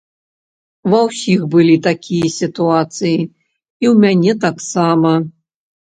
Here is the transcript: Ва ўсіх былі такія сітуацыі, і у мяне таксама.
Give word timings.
Ва 0.93 1.01
ўсіх 1.09 1.43
былі 1.57 1.75
такія 1.89 2.33
сітуацыі, 2.39 3.21
і 3.87 3.95
у 3.95 3.95
мяне 4.03 4.33
таксама. 4.51 5.11